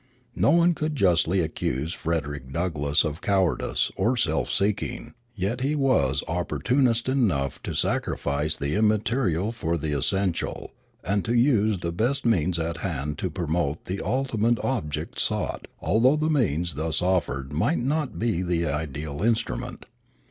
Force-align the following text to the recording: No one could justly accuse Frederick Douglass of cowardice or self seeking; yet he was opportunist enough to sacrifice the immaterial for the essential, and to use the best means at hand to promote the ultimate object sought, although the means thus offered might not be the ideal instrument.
No 0.35 0.49
one 0.49 0.73
could 0.73 0.95
justly 0.95 1.41
accuse 1.41 1.93
Frederick 1.93 2.51
Douglass 2.51 3.03
of 3.03 3.21
cowardice 3.21 3.91
or 3.95 4.17
self 4.17 4.49
seeking; 4.49 5.13
yet 5.35 5.61
he 5.61 5.75
was 5.75 6.23
opportunist 6.27 7.07
enough 7.07 7.61
to 7.61 7.75
sacrifice 7.75 8.57
the 8.57 8.73
immaterial 8.73 9.51
for 9.51 9.77
the 9.77 9.95
essential, 9.95 10.71
and 11.03 11.23
to 11.25 11.35
use 11.35 11.81
the 11.81 11.91
best 11.91 12.25
means 12.25 12.57
at 12.57 12.77
hand 12.77 13.19
to 13.19 13.29
promote 13.29 13.85
the 13.85 14.01
ultimate 14.03 14.57
object 14.63 15.19
sought, 15.19 15.67
although 15.79 16.15
the 16.15 16.31
means 16.31 16.73
thus 16.73 17.03
offered 17.03 17.53
might 17.53 17.77
not 17.77 18.17
be 18.17 18.41
the 18.41 18.65
ideal 18.65 19.21
instrument. 19.21 19.85